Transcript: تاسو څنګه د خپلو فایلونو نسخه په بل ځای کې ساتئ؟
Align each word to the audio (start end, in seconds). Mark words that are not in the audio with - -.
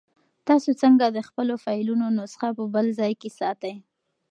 تاسو 0.47 0.69
څنګه 0.81 1.05
د 1.09 1.17
خپلو 1.27 1.53
فایلونو 1.63 2.05
نسخه 2.19 2.49
په 2.57 2.63
بل 2.73 2.85
ځای 2.99 3.13
کې 3.21 3.29
ساتئ؟ 3.39 3.75